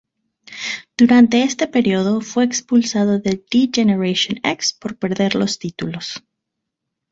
Durante 0.97 1.43
este 1.43 1.67
período, 1.67 2.21
fue 2.21 2.43
expulsado 2.43 3.19
de 3.19 3.35
D-Generation 3.51 4.39
X 4.43 4.73
por 4.73 4.97
perder 4.97 5.35
los 5.35 5.59
títulos. 5.59 6.23